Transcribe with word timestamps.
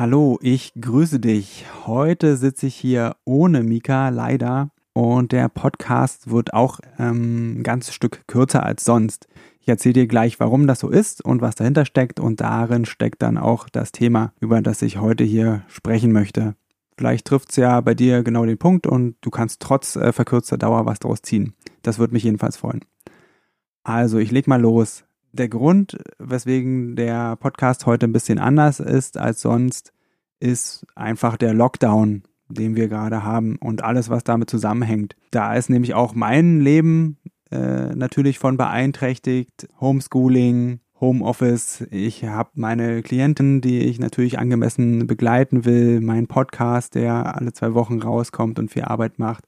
Hallo, 0.00 0.38
ich 0.40 0.72
grüße 0.80 1.20
dich. 1.20 1.66
Heute 1.86 2.38
sitze 2.38 2.68
ich 2.68 2.74
hier 2.74 3.16
ohne 3.26 3.62
Mika, 3.62 4.08
leider. 4.08 4.70
Und 4.94 5.30
der 5.30 5.50
Podcast 5.50 6.30
wird 6.30 6.54
auch 6.54 6.80
ähm, 6.98 7.58
ein 7.58 7.62
ganzes 7.62 7.92
Stück 7.92 8.26
kürzer 8.26 8.64
als 8.64 8.82
sonst. 8.86 9.28
Ich 9.60 9.68
erzähle 9.68 9.92
dir 9.92 10.06
gleich, 10.06 10.40
warum 10.40 10.66
das 10.66 10.80
so 10.80 10.88
ist 10.88 11.22
und 11.22 11.42
was 11.42 11.54
dahinter 11.54 11.84
steckt. 11.84 12.18
Und 12.18 12.40
darin 12.40 12.86
steckt 12.86 13.20
dann 13.20 13.36
auch 13.36 13.68
das 13.68 13.92
Thema, 13.92 14.32
über 14.40 14.62
das 14.62 14.80
ich 14.80 14.96
heute 14.96 15.22
hier 15.22 15.64
sprechen 15.68 16.12
möchte. 16.12 16.54
Vielleicht 16.96 17.26
trifft 17.26 17.50
es 17.50 17.56
ja 17.56 17.78
bei 17.82 17.92
dir 17.92 18.22
genau 18.22 18.46
den 18.46 18.56
Punkt 18.56 18.86
und 18.86 19.16
du 19.20 19.28
kannst 19.28 19.60
trotz 19.60 19.96
äh, 19.96 20.14
verkürzter 20.14 20.56
Dauer 20.56 20.86
was 20.86 21.00
daraus 21.00 21.20
ziehen. 21.20 21.52
Das 21.82 21.98
würde 21.98 22.14
mich 22.14 22.24
jedenfalls 22.24 22.56
freuen. 22.56 22.86
Also, 23.82 24.16
ich 24.16 24.30
leg 24.30 24.46
mal 24.46 24.62
los 24.62 25.04
der 25.32 25.48
Grund, 25.48 25.98
weswegen 26.18 26.96
der 26.96 27.36
Podcast 27.36 27.86
heute 27.86 28.06
ein 28.06 28.12
bisschen 28.12 28.38
anders 28.38 28.80
ist 28.80 29.16
als 29.16 29.40
sonst, 29.40 29.92
ist 30.40 30.86
einfach 30.94 31.36
der 31.36 31.54
Lockdown, 31.54 32.22
den 32.48 32.76
wir 32.76 32.88
gerade 32.88 33.22
haben 33.22 33.56
und 33.56 33.84
alles, 33.84 34.10
was 34.10 34.24
damit 34.24 34.50
zusammenhängt. 34.50 35.16
Da 35.30 35.54
ist 35.54 35.70
nämlich 35.70 35.94
auch 35.94 36.14
mein 36.14 36.60
Leben 36.60 37.18
äh, 37.50 37.94
natürlich 37.94 38.38
von 38.38 38.56
beeinträchtigt. 38.56 39.68
Homeschooling, 39.80 40.80
Homeoffice. 41.00 41.86
Ich 41.90 42.24
habe 42.24 42.50
meine 42.54 43.02
Klienten, 43.02 43.60
die 43.60 43.80
ich 43.80 43.98
natürlich 43.98 44.38
angemessen 44.38 45.06
begleiten 45.06 45.64
will. 45.64 46.00
Mein 46.00 46.26
Podcast, 46.26 46.94
der 46.94 47.36
alle 47.36 47.52
zwei 47.52 47.74
Wochen 47.74 48.00
rauskommt 48.00 48.58
und 48.58 48.70
viel 48.70 48.82
Arbeit 48.84 49.18
macht. 49.18 49.44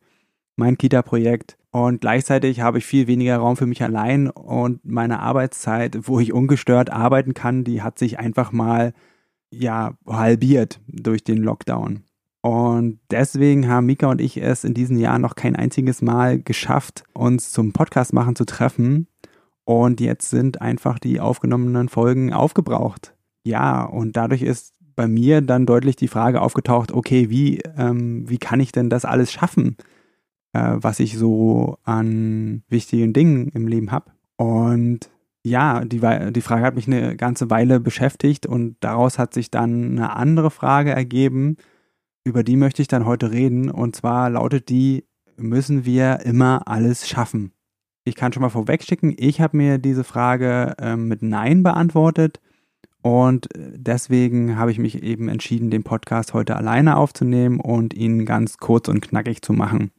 Mein 0.56 0.78
Kita-Projekt. 0.78 1.56
Und 1.70 2.02
gleichzeitig 2.02 2.60
habe 2.60 2.78
ich 2.78 2.84
viel 2.84 3.06
weniger 3.06 3.38
Raum 3.38 3.56
für 3.56 3.66
mich 3.66 3.82
allein 3.82 4.28
und 4.28 4.84
meine 4.84 5.20
Arbeitszeit, 5.20 6.00
wo 6.02 6.20
ich 6.20 6.32
ungestört 6.32 6.90
arbeiten 6.90 7.32
kann, 7.32 7.64
die 7.64 7.80
hat 7.82 7.98
sich 7.98 8.18
einfach 8.18 8.52
mal 8.52 8.92
ja 9.50 9.94
halbiert 10.06 10.80
durch 10.86 11.24
den 11.24 11.38
Lockdown. 11.38 12.02
Und 12.42 12.98
deswegen 13.10 13.68
haben 13.68 13.86
Mika 13.86 14.08
und 14.08 14.20
ich 14.20 14.36
es 14.36 14.64
in 14.64 14.74
diesem 14.74 14.98
Jahr 14.98 15.18
noch 15.18 15.36
kein 15.36 15.54
einziges 15.54 16.02
Mal 16.02 16.40
geschafft, 16.40 17.04
uns 17.14 17.52
zum 17.52 17.72
Podcast 17.72 18.12
machen 18.12 18.34
zu 18.34 18.44
treffen. 18.44 19.06
Und 19.64 20.00
jetzt 20.00 20.28
sind 20.28 20.60
einfach 20.60 20.98
die 20.98 21.20
aufgenommenen 21.20 21.88
Folgen 21.88 22.32
aufgebraucht. 22.32 23.14
Ja, 23.44 23.84
und 23.84 24.16
dadurch 24.16 24.42
ist 24.42 24.74
bei 24.96 25.06
mir 25.06 25.40
dann 25.40 25.66
deutlich 25.66 25.94
die 25.94 26.08
Frage 26.08 26.42
aufgetaucht, 26.42 26.92
okay, 26.92 27.30
wie, 27.30 27.60
ähm, 27.76 28.28
wie 28.28 28.38
kann 28.38 28.60
ich 28.60 28.72
denn 28.72 28.90
das 28.90 29.04
alles 29.04 29.32
schaffen? 29.32 29.76
Äh, 30.52 30.72
was 30.76 31.00
ich 31.00 31.16
so 31.16 31.78
an 31.84 32.62
wichtigen 32.68 33.12
Dingen 33.12 33.48
im 33.48 33.66
Leben 33.66 33.90
habe. 33.90 34.12
Und 34.36 35.10
ja, 35.44 35.84
die, 35.84 36.00
die 36.32 36.40
Frage 36.40 36.64
hat 36.64 36.76
mich 36.76 36.86
eine 36.86 37.16
ganze 37.16 37.50
Weile 37.50 37.80
beschäftigt 37.80 38.46
und 38.46 38.76
daraus 38.80 39.18
hat 39.18 39.34
sich 39.34 39.50
dann 39.50 39.92
eine 39.92 40.14
andere 40.14 40.50
Frage 40.50 40.90
ergeben, 40.90 41.56
über 42.24 42.44
die 42.44 42.56
möchte 42.56 42.82
ich 42.82 42.88
dann 42.88 43.06
heute 43.06 43.32
reden. 43.32 43.70
Und 43.70 43.96
zwar 43.96 44.30
lautet 44.30 44.68
die, 44.68 45.04
müssen 45.36 45.84
wir 45.84 46.20
immer 46.20 46.68
alles 46.68 47.08
schaffen? 47.08 47.52
Ich 48.04 48.14
kann 48.14 48.32
schon 48.32 48.42
mal 48.42 48.48
vorwegschicken, 48.48 49.14
ich 49.16 49.40
habe 49.40 49.56
mir 49.56 49.78
diese 49.78 50.04
Frage 50.04 50.74
äh, 50.78 50.96
mit 50.96 51.22
Nein 51.22 51.62
beantwortet. 51.62 52.40
Und 53.00 53.48
deswegen 53.56 54.56
habe 54.56 54.70
ich 54.70 54.78
mich 54.78 55.02
eben 55.02 55.28
entschieden, 55.28 55.70
den 55.70 55.82
Podcast 55.82 56.34
heute 56.34 56.56
alleine 56.56 56.96
aufzunehmen 56.96 57.58
und 57.58 57.94
ihn 57.94 58.24
ganz 58.24 58.58
kurz 58.58 58.88
und 58.88 59.00
knackig 59.00 59.42
zu 59.42 59.52
machen. 59.52 59.90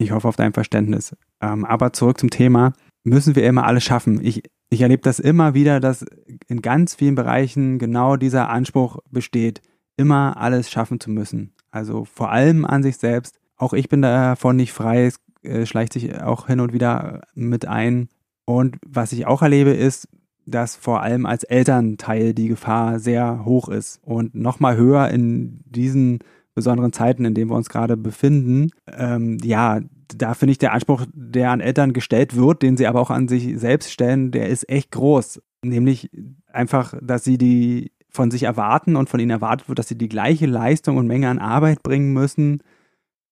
Ich 0.00 0.12
hoffe 0.12 0.28
auf 0.28 0.36
dein 0.36 0.54
Verständnis. 0.54 1.14
Ähm, 1.42 1.66
aber 1.66 1.92
zurück 1.92 2.18
zum 2.18 2.30
Thema. 2.30 2.72
Müssen 3.04 3.36
wir 3.36 3.46
immer 3.46 3.66
alles 3.66 3.84
schaffen? 3.84 4.24
Ich, 4.24 4.42
ich 4.70 4.80
erlebe 4.80 5.02
das 5.02 5.18
immer 5.18 5.52
wieder, 5.52 5.78
dass 5.78 6.06
in 6.48 6.62
ganz 6.62 6.94
vielen 6.94 7.14
Bereichen 7.14 7.78
genau 7.78 8.16
dieser 8.16 8.48
Anspruch 8.48 8.98
besteht, 9.10 9.60
immer 9.98 10.38
alles 10.38 10.70
schaffen 10.70 11.00
zu 11.00 11.10
müssen. 11.10 11.52
Also 11.70 12.06
vor 12.06 12.30
allem 12.32 12.64
an 12.64 12.82
sich 12.82 12.96
selbst. 12.96 13.40
Auch 13.56 13.74
ich 13.74 13.90
bin 13.90 14.00
davon 14.00 14.56
nicht 14.56 14.72
frei. 14.72 15.04
Es 15.04 15.20
äh, 15.42 15.66
schleicht 15.66 15.92
sich 15.92 16.18
auch 16.22 16.46
hin 16.46 16.60
und 16.60 16.72
wieder 16.72 17.20
mit 17.34 17.68
ein. 17.68 18.08
Und 18.46 18.78
was 18.86 19.12
ich 19.12 19.26
auch 19.26 19.42
erlebe, 19.42 19.72
ist, 19.72 20.08
dass 20.46 20.76
vor 20.76 21.02
allem 21.02 21.26
als 21.26 21.44
Elternteil 21.44 22.32
die 22.32 22.48
Gefahr 22.48 23.00
sehr 23.00 23.44
hoch 23.44 23.68
ist 23.68 24.00
und 24.02 24.34
nochmal 24.34 24.78
höher 24.78 25.08
in 25.08 25.60
diesen 25.66 26.20
besonderen 26.54 26.92
Zeiten, 26.92 27.24
in 27.24 27.34
denen 27.34 27.50
wir 27.50 27.56
uns 27.56 27.68
gerade 27.68 27.96
befinden, 27.96 28.70
ähm, 28.86 29.38
ja, 29.42 29.80
da 30.16 30.34
finde 30.34 30.52
ich 30.52 30.58
der 30.58 30.72
Anspruch, 30.72 31.06
der 31.12 31.50
an 31.50 31.60
Eltern 31.60 31.92
gestellt 31.92 32.36
wird, 32.36 32.62
den 32.62 32.76
sie 32.76 32.86
aber 32.86 33.00
auch 33.00 33.10
an 33.10 33.28
sich 33.28 33.58
selbst 33.58 33.92
stellen, 33.92 34.30
der 34.30 34.48
ist 34.48 34.68
echt 34.68 34.90
groß. 34.90 35.40
Nämlich 35.62 36.10
einfach, 36.52 36.94
dass 37.00 37.24
sie 37.24 37.38
die 37.38 37.92
von 38.08 38.30
sich 38.30 38.42
erwarten 38.42 38.96
und 38.96 39.08
von 39.08 39.20
ihnen 39.20 39.30
erwartet 39.30 39.68
wird, 39.68 39.78
dass 39.78 39.88
sie 39.88 39.98
die 39.98 40.08
gleiche 40.08 40.46
Leistung 40.46 40.96
und 40.96 41.06
Menge 41.06 41.28
an 41.28 41.38
Arbeit 41.38 41.82
bringen 41.82 42.12
müssen, 42.12 42.62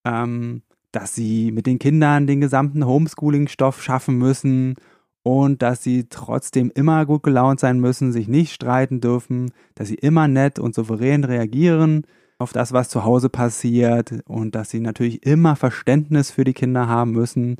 ähm, 0.04 0.62
dass 0.92 1.14
sie 1.14 1.50
mit 1.50 1.66
den 1.66 1.78
Kindern 1.78 2.26
den 2.26 2.40
gesamten 2.40 2.86
Homeschooling-Stoff 2.86 3.82
schaffen 3.82 4.18
müssen 4.18 4.76
und 5.22 5.62
dass 5.62 5.82
sie 5.82 6.08
trotzdem 6.08 6.70
immer 6.74 7.04
gut 7.06 7.24
gelaunt 7.24 7.60
sein 7.60 7.80
müssen, 7.80 8.12
sich 8.12 8.28
nicht 8.28 8.52
streiten 8.52 9.00
dürfen, 9.00 9.50
dass 9.74 9.88
sie 9.88 9.96
immer 9.96 10.28
nett 10.28 10.58
und 10.58 10.74
souverän 10.74 11.24
reagieren 11.24 12.04
auf 12.38 12.52
das, 12.52 12.72
was 12.72 12.88
zu 12.88 13.04
Hause 13.04 13.28
passiert 13.28 14.22
und 14.26 14.54
dass 14.54 14.70
sie 14.70 14.80
natürlich 14.80 15.26
immer 15.26 15.56
Verständnis 15.56 16.30
für 16.30 16.44
die 16.44 16.54
Kinder 16.54 16.88
haben 16.88 17.10
müssen 17.10 17.56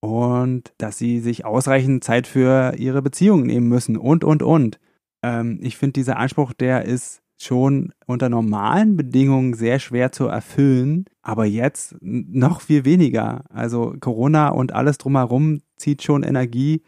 und 0.00 0.72
dass 0.78 0.98
sie 0.98 1.20
sich 1.20 1.44
ausreichend 1.44 2.02
Zeit 2.02 2.26
für 2.26 2.74
ihre 2.76 3.02
Beziehung 3.02 3.42
nehmen 3.42 3.68
müssen 3.68 3.96
und, 3.96 4.24
und, 4.24 4.42
und. 4.42 4.78
Ähm, 5.22 5.58
ich 5.62 5.76
finde, 5.76 5.94
dieser 5.94 6.16
Anspruch, 6.16 6.52
der 6.52 6.84
ist 6.84 7.22
schon 7.38 7.92
unter 8.06 8.28
normalen 8.28 8.96
Bedingungen 8.96 9.54
sehr 9.54 9.78
schwer 9.78 10.10
zu 10.10 10.26
erfüllen, 10.26 11.04
aber 11.20 11.44
jetzt 11.44 11.96
noch 12.00 12.62
viel 12.62 12.84
weniger. 12.84 13.44
Also 13.50 13.94
Corona 14.00 14.48
und 14.48 14.72
alles 14.72 14.96
drumherum 14.96 15.60
zieht 15.76 16.02
schon 16.02 16.22
Energie. 16.22 16.82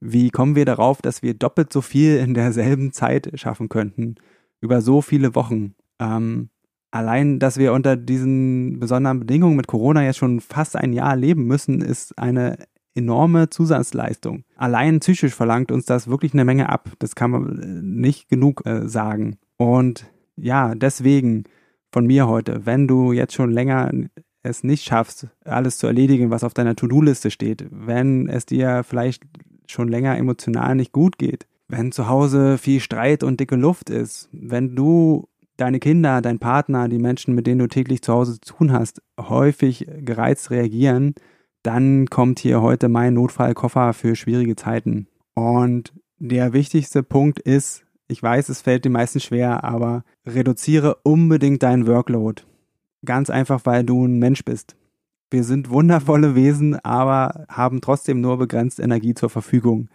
Wie 0.00 0.30
kommen 0.30 0.56
wir 0.56 0.64
darauf, 0.64 1.00
dass 1.00 1.22
wir 1.22 1.34
doppelt 1.34 1.72
so 1.72 1.80
viel 1.80 2.16
in 2.16 2.34
derselben 2.34 2.92
Zeit 2.92 3.30
schaffen 3.34 3.68
könnten? 3.68 4.16
Über 4.60 4.80
so 4.80 5.00
viele 5.00 5.34
Wochen. 5.36 5.74
Ähm, 6.00 6.50
allein, 6.94 7.40
dass 7.40 7.58
wir 7.58 7.72
unter 7.72 7.96
diesen 7.96 8.78
besonderen 8.78 9.20
Bedingungen 9.20 9.56
mit 9.56 9.66
Corona 9.66 10.04
jetzt 10.04 10.18
schon 10.18 10.40
fast 10.40 10.76
ein 10.76 10.92
Jahr 10.92 11.16
leben 11.16 11.44
müssen, 11.46 11.80
ist 11.80 12.16
eine 12.18 12.56
enorme 12.94 13.50
Zusatzleistung. 13.50 14.44
Allein 14.56 15.00
psychisch 15.00 15.34
verlangt 15.34 15.72
uns 15.72 15.86
das 15.86 16.06
wirklich 16.06 16.32
eine 16.34 16.44
Menge 16.44 16.68
ab. 16.68 16.92
Das 17.00 17.16
kann 17.16 17.32
man 17.32 17.58
äh, 17.58 17.82
nicht 17.82 18.28
genug 18.28 18.64
äh, 18.64 18.88
sagen. 18.88 19.38
Und 19.56 20.06
ja, 20.36 20.76
deswegen 20.76 21.44
von 21.92 22.06
mir 22.06 22.28
heute, 22.28 22.64
wenn 22.64 22.86
du 22.86 23.12
jetzt 23.12 23.34
schon 23.34 23.50
länger 23.50 23.90
es 24.44 24.62
nicht 24.62 24.84
schaffst, 24.84 25.28
alles 25.44 25.78
zu 25.78 25.88
erledigen, 25.88 26.30
was 26.30 26.44
auf 26.44 26.54
deiner 26.54 26.76
To-Do-Liste 26.76 27.30
steht, 27.30 27.66
wenn 27.70 28.28
es 28.28 28.46
dir 28.46 28.84
vielleicht 28.84 29.24
schon 29.66 29.88
länger 29.88 30.16
emotional 30.16 30.76
nicht 30.76 30.92
gut 30.92 31.18
geht, 31.18 31.46
wenn 31.66 31.92
zu 31.92 32.08
Hause 32.08 32.58
viel 32.58 32.80
Streit 32.80 33.22
und 33.24 33.40
dicke 33.40 33.56
Luft 33.56 33.90
ist, 33.90 34.28
wenn 34.32 34.76
du 34.76 35.28
deine 35.56 35.78
Kinder, 35.78 36.20
dein 36.20 36.38
Partner, 36.38 36.88
die 36.88 36.98
Menschen, 36.98 37.34
mit 37.34 37.46
denen 37.46 37.60
du 37.60 37.68
täglich 37.68 38.02
zu 38.02 38.12
Hause 38.12 38.40
zu 38.40 38.54
tun 38.54 38.72
hast, 38.72 39.02
häufig 39.18 39.86
gereizt 39.98 40.50
reagieren, 40.50 41.14
dann 41.62 42.06
kommt 42.06 42.38
hier 42.38 42.60
heute 42.60 42.88
mein 42.88 43.14
Notfallkoffer 43.14 43.92
für 43.94 44.16
schwierige 44.16 44.56
Zeiten. 44.56 45.06
Und 45.34 45.92
der 46.18 46.52
wichtigste 46.52 47.02
Punkt 47.02 47.38
ist, 47.38 47.84
ich 48.06 48.22
weiß, 48.22 48.50
es 48.50 48.60
fällt 48.60 48.84
den 48.84 48.92
meisten 48.92 49.20
schwer, 49.20 49.64
aber 49.64 50.04
reduziere 50.26 50.96
unbedingt 51.02 51.62
deinen 51.62 51.86
Workload. 51.86 52.42
Ganz 53.04 53.30
einfach, 53.30 53.62
weil 53.64 53.84
du 53.84 54.06
ein 54.06 54.18
Mensch 54.18 54.44
bist. 54.44 54.76
Wir 55.30 55.42
sind 55.42 55.70
wundervolle 55.70 56.34
Wesen, 56.34 56.78
aber 56.84 57.46
haben 57.48 57.80
trotzdem 57.80 58.20
nur 58.20 58.38
begrenzt 58.38 58.78
Energie 58.78 59.14
zur 59.14 59.30
Verfügung. 59.30 59.88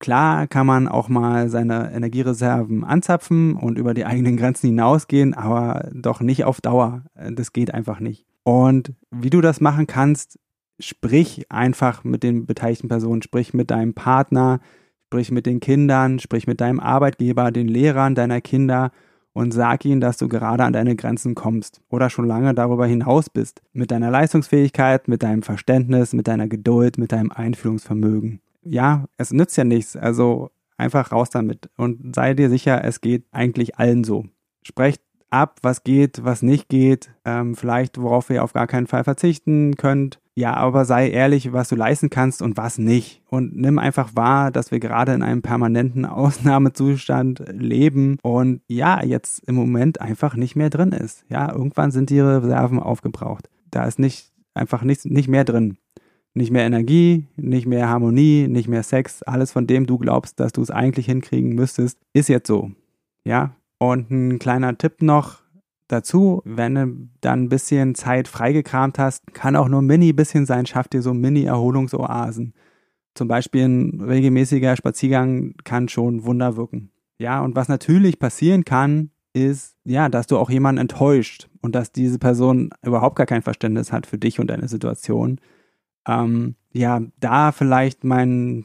Klar 0.00 0.46
kann 0.46 0.66
man 0.66 0.86
auch 0.86 1.08
mal 1.08 1.48
seine 1.48 1.92
Energiereserven 1.92 2.84
anzapfen 2.84 3.56
und 3.56 3.78
über 3.78 3.94
die 3.94 4.04
eigenen 4.04 4.36
Grenzen 4.36 4.68
hinausgehen, 4.68 5.34
aber 5.34 5.88
doch 5.92 6.20
nicht 6.20 6.44
auf 6.44 6.60
Dauer. 6.60 7.02
Das 7.32 7.52
geht 7.52 7.74
einfach 7.74 7.98
nicht. 7.98 8.24
Und 8.44 8.92
wie 9.10 9.30
du 9.30 9.40
das 9.40 9.60
machen 9.60 9.86
kannst, 9.86 10.38
sprich 10.78 11.50
einfach 11.50 12.04
mit 12.04 12.22
den 12.22 12.46
beteiligten 12.46 12.88
Personen, 12.88 13.22
sprich 13.22 13.54
mit 13.54 13.70
deinem 13.70 13.94
Partner, 13.94 14.60
sprich 15.06 15.32
mit 15.32 15.46
den 15.46 15.58
Kindern, 15.58 16.20
sprich 16.20 16.46
mit 16.46 16.60
deinem 16.60 16.80
Arbeitgeber, 16.80 17.50
den 17.50 17.66
Lehrern 17.66 18.14
deiner 18.14 18.40
Kinder 18.40 18.92
und 19.32 19.52
sag 19.52 19.84
ihnen, 19.84 20.00
dass 20.00 20.16
du 20.16 20.28
gerade 20.28 20.64
an 20.64 20.72
deine 20.72 20.96
Grenzen 20.96 21.34
kommst 21.34 21.80
oder 21.88 22.08
schon 22.08 22.26
lange 22.26 22.54
darüber 22.54 22.86
hinaus 22.86 23.30
bist. 23.30 23.62
Mit 23.72 23.90
deiner 23.90 24.10
Leistungsfähigkeit, 24.10 25.08
mit 25.08 25.22
deinem 25.22 25.42
Verständnis, 25.42 26.12
mit 26.12 26.28
deiner 26.28 26.46
Geduld, 26.46 26.98
mit 26.98 27.12
deinem 27.12 27.32
Einfühlungsvermögen. 27.32 28.40
Ja, 28.62 29.06
es 29.16 29.32
nützt 29.32 29.56
ja 29.56 29.64
nichts, 29.64 29.96
also 29.96 30.50
einfach 30.76 31.12
raus 31.12 31.30
damit 31.30 31.70
und 31.76 32.14
sei 32.14 32.34
dir 32.34 32.48
sicher, 32.48 32.84
es 32.84 33.00
geht 33.00 33.24
eigentlich 33.32 33.78
allen 33.78 34.04
so. 34.04 34.26
Sprecht 34.62 35.02
ab, 35.30 35.58
was 35.62 35.84
geht, 35.84 36.24
was 36.24 36.42
nicht 36.42 36.68
geht, 36.68 37.10
ähm, 37.24 37.54
vielleicht 37.54 38.00
worauf 38.00 38.30
ihr 38.30 38.42
auf 38.42 38.52
gar 38.52 38.66
keinen 38.66 38.86
Fall 38.86 39.04
verzichten 39.04 39.76
könnt. 39.76 40.20
Ja, 40.34 40.54
aber 40.54 40.84
sei 40.84 41.10
ehrlich, 41.10 41.52
was 41.52 41.68
du 41.68 41.74
leisten 41.74 42.10
kannst 42.10 42.42
und 42.42 42.56
was 42.56 42.78
nicht. 42.78 43.22
Und 43.28 43.56
nimm 43.56 43.78
einfach 43.78 44.14
wahr, 44.14 44.52
dass 44.52 44.70
wir 44.70 44.78
gerade 44.78 45.12
in 45.12 45.22
einem 45.22 45.42
permanenten 45.42 46.04
Ausnahmezustand 46.06 47.44
leben 47.48 48.18
und 48.22 48.60
ja, 48.68 49.02
jetzt 49.04 49.42
im 49.48 49.56
Moment 49.56 50.00
einfach 50.00 50.36
nicht 50.36 50.54
mehr 50.54 50.70
drin 50.70 50.92
ist. 50.92 51.24
Ja, 51.28 51.52
irgendwann 51.52 51.90
sind 51.90 52.10
die 52.10 52.20
Reserven 52.20 52.78
aufgebraucht. 52.78 53.50
Da 53.70 53.84
ist 53.84 53.98
nicht 53.98 54.32
einfach 54.54 54.82
nicht, 54.82 55.04
nicht 55.06 55.28
mehr 55.28 55.44
drin. 55.44 55.78
Nicht 56.38 56.52
mehr 56.52 56.64
Energie, 56.64 57.26
nicht 57.34 57.66
mehr 57.66 57.88
Harmonie, 57.88 58.46
nicht 58.46 58.68
mehr 58.68 58.84
Sex. 58.84 59.24
Alles 59.24 59.50
von 59.50 59.66
dem 59.66 59.86
du 59.86 59.98
glaubst, 59.98 60.38
dass 60.38 60.52
du 60.52 60.62
es 60.62 60.70
eigentlich 60.70 61.06
hinkriegen 61.06 61.56
müsstest, 61.56 61.98
ist 62.12 62.28
jetzt 62.28 62.46
so. 62.46 62.70
Ja, 63.24 63.56
und 63.78 64.08
ein 64.12 64.38
kleiner 64.38 64.78
Tipp 64.78 65.02
noch 65.02 65.40
dazu, 65.88 66.40
wenn 66.44 66.74
du 66.76 67.08
dann 67.20 67.42
ein 67.42 67.48
bisschen 67.48 67.96
Zeit 67.96 68.28
freigekramt 68.28 69.00
hast, 69.00 69.34
kann 69.34 69.56
auch 69.56 69.68
nur 69.68 69.82
mini 69.82 70.12
bisschen 70.12 70.46
sein, 70.46 70.64
schafft 70.64 70.92
dir 70.92 71.02
so 71.02 71.12
Mini-Erholungsoasen. 71.12 72.54
Zum 73.14 73.26
Beispiel 73.26 73.64
ein 73.64 74.00
regelmäßiger 74.00 74.76
Spaziergang 74.76 75.54
kann 75.64 75.88
schon 75.88 76.24
Wunder 76.24 76.56
wirken. 76.56 76.92
Ja, 77.18 77.40
und 77.42 77.56
was 77.56 77.66
natürlich 77.66 78.20
passieren 78.20 78.64
kann, 78.64 79.10
ist, 79.32 79.74
ja, 79.82 80.08
dass 80.08 80.28
du 80.28 80.38
auch 80.38 80.50
jemanden 80.50 80.82
enttäuscht 80.82 81.48
und 81.62 81.74
dass 81.74 81.90
diese 81.90 82.20
Person 82.20 82.70
überhaupt 82.84 83.16
gar 83.16 83.26
kein 83.26 83.42
Verständnis 83.42 83.90
hat 83.90 84.06
für 84.06 84.18
dich 84.18 84.38
und 84.38 84.46
deine 84.46 84.68
Situation. 84.68 85.40
Ähm, 86.08 86.56
ja, 86.72 87.02
da 87.20 87.52
vielleicht 87.52 88.02
mein 88.02 88.64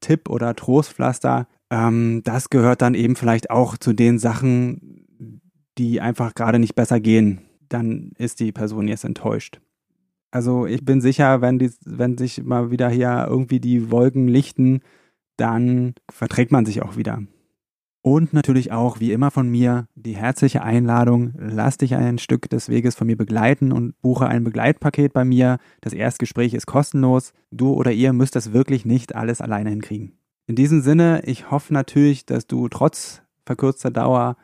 Tipp 0.00 0.28
oder 0.28 0.54
Trostpflaster, 0.54 1.46
ähm, 1.70 2.22
das 2.24 2.50
gehört 2.50 2.82
dann 2.82 2.94
eben 2.94 3.16
vielleicht 3.16 3.50
auch 3.50 3.78
zu 3.78 3.92
den 3.92 4.18
Sachen, 4.18 5.06
die 5.78 6.00
einfach 6.00 6.34
gerade 6.34 6.58
nicht 6.58 6.74
besser 6.74 7.00
gehen. 7.00 7.40
Dann 7.68 8.10
ist 8.18 8.40
die 8.40 8.52
Person 8.52 8.88
jetzt 8.88 9.04
enttäuscht. 9.04 9.60
Also 10.32 10.66
ich 10.66 10.84
bin 10.84 11.00
sicher, 11.00 11.40
wenn, 11.40 11.58
die, 11.58 11.70
wenn 11.84 12.18
sich 12.18 12.42
mal 12.42 12.70
wieder 12.70 12.88
hier 12.88 13.26
irgendwie 13.28 13.60
die 13.60 13.90
Wolken 13.90 14.28
lichten, 14.28 14.80
dann 15.36 15.94
verträgt 16.10 16.52
man 16.52 16.66
sich 16.66 16.82
auch 16.82 16.96
wieder. 16.96 17.22
Und 18.02 18.32
natürlich 18.32 18.72
auch, 18.72 18.98
wie 18.98 19.12
immer 19.12 19.30
von 19.30 19.48
mir, 19.48 19.86
die 19.94 20.16
herzliche 20.16 20.62
Einladung, 20.62 21.34
lass 21.36 21.76
dich 21.76 21.94
ein 21.94 22.16
Stück 22.18 22.48
des 22.48 22.70
Weges 22.70 22.94
von 22.94 23.06
mir 23.06 23.16
begleiten 23.16 23.72
und 23.72 24.00
buche 24.00 24.26
ein 24.26 24.42
Begleitpaket 24.42 25.12
bei 25.12 25.26
mir. 25.26 25.58
Das 25.82 25.92
Erstgespräch 25.92 26.54
ist 26.54 26.66
kostenlos. 26.66 27.34
Du 27.50 27.74
oder 27.74 27.92
ihr 27.92 28.14
müsst 28.14 28.36
das 28.36 28.54
wirklich 28.54 28.86
nicht 28.86 29.14
alles 29.14 29.42
alleine 29.42 29.68
hinkriegen. 29.68 30.12
In 30.46 30.56
diesem 30.56 30.80
Sinne, 30.80 31.22
ich 31.26 31.50
hoffe 31.50 31.74
natürlich, 31.74 32.24
dass 32.24 32.46
du 32.46 32.68
trotz 32.68 33.20
verkürzter 33.44 33.90
Dauer 33.90 34.36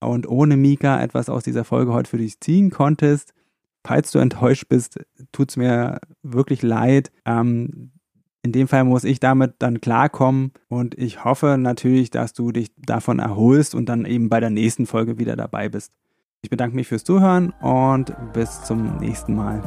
und 0.00 0.26
ohne 0.26 0.56
Mika 0.56 1.02
etwas 1.02 1.28
aus 1.28 1.44
dieser 1.44 1.64
Folge 1.64 1.92
heute 1.92 2.08
für 2.08 2.18
dich 2.18 2.40
ziehen 2.40 2.70
konntest. 2.70 3.34
Falls 3.84 4.12
du 4.12 4.18
enttäuscht 4.18 4.68
bist, 4.68 4.98
tut 5.30 5.50
es 5.50 5.56
mir 5.58 6.00
wirklich 6.22 6.62
leid. 6.62 7.12
Ähm, 7.26 7.92
in 8.44 8.52
dem 8.52 8.68
Fall 8.68 8.84
muss 8.84 9.04
ich 9.04 9.20
damit 9.20 9.54
dann 9.60 9.80
klarkommen 9.80 10.52
und 10.68 10.98
ich 10.98 11.24
hoffe 11.24 11.56
natürlich, 11.58 12.10
dass 12.10 12.34
du 12.34 12.52
dich 12.52 12.70
davon 12.76 13.18
erholst 13.18 13.74
und 13.74 13.88
dann 13.88 14.04
eben 14.04 14.28
bei 14.28 14.38
der 14.38 14.50
nächsten 14.50 14.86
Folge 14.86 15.18
wieder 15.18 15.34
dabei 15.34 15.70
bist. 15.70 15.92
Ich 16.42 16.50
bedanke 16.50 16.76
mich 16.76 16.86
fürs 16.86 17.04
Zuhören 17.04 17.54
und 17.62 18.14
bis 18.34 18.62
zum 18.64 18.98
nächsten 18.98 19.34
Mal. 19.34 19.62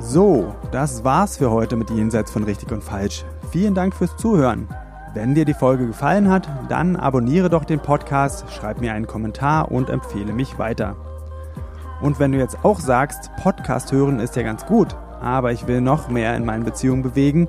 So, 0.00 0.56
das 0.72 1.04
war's 1.04 1.36
für 1.36 1.50
heute 1.50 1.76
mit 1.76 1.90
Jenseits 1.90 2.30
von 2.30 2.44
Richtig 2.44 2.72
und 2.72 2.82
Falsch. 2.82 3.22
Vielen 3.50 3.74
Dank 3.74 3.94
fürs 3.94 4.16
Zuhören. 4.16 4.66
Wenn 5.12 5.34
dir 5.34 5.44
die 5.44 5.52
Folge 5.52 5.86
gefallen 5.86 6.30
hat, 6.30 6.48
dann 6.70 6.96
abonniere 6.96 7.50
doch 7.50 7.66
den 7.66 7.80
Podcast, 7.80 8.50
schreib 8.50 8.80
mir 8.80 8.94
einen 8.94 9.06
Kommentar 9.06 9.70
und 9.70 9.90
empfehle 9.90 10.32
mich 10.32 10.58
weiter. 10.58 10.96
Und 12.00 12.18
wenn 12.18 12.32
du 12.32 12.38
jetzt 12.38 12.64
auch 12.64 12.80
sagst, 12.80 13.30
Podcast 13.42 13.92
hören 13.92 14.20
ist 14.20 14.36
ja 14.36 14.42
ganz 14.42 14.64
gut, 14.64 14.96
aber 15.20 15.52
ich 15.52 15.66
will 15.66 15.82
noch 15.82 16.08
mehr 16.08 16.34
in 16.34 16.46
meinen 16.46 16.64
Beziehungen 16.64 17.02
bewegen 17.02 17.48